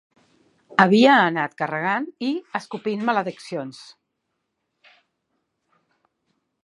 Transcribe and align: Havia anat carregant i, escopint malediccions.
Havia 0.83 1.17
anat 1.25 1.53
carregant 1.59 2.07
i, 2.29 2.31
escopint 2.61 3.05
malediccions. 3.09 3.85